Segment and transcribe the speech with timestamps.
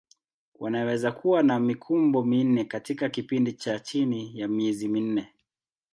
[0.59, 5.27] Wanaweza kuwa na mikumbo minne katika kipindi cha chini ya miezi minne.